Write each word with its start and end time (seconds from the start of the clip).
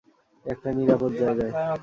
একটা 0.45 0.69
নিরাপদ 0.71 1.11
জায়গায়। 1.19 1.51